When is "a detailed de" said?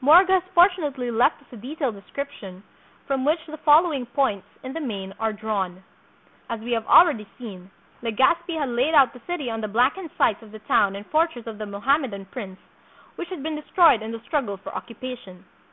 1.50-2.02